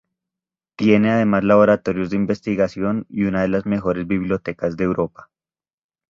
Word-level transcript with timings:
Tiene 0.77 1.11
además 1.11 1.43
laboratorios 1.43 2.09
de 2.09 2.15
investigación 2.15 3.05
y 3.07 3.25
una 3.25 3.43
de 3.43 3.49
las 3.49 3.67
mejores 3.67 4.07
bibliotecas 4.07 4.75
de 4.75 4.85
Europa. 4.85 5.29